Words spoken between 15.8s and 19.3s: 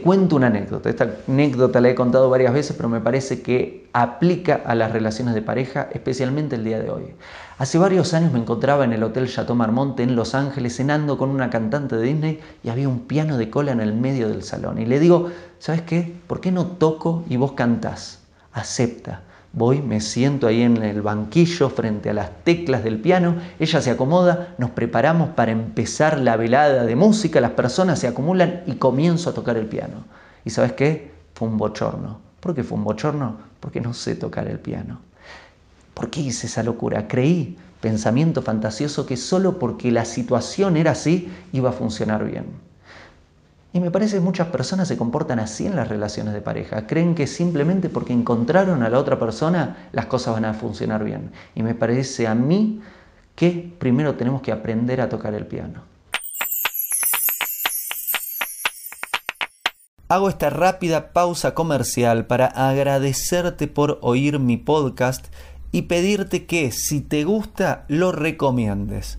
qué? ¿Por qué no toco y vos cantás? Acepta.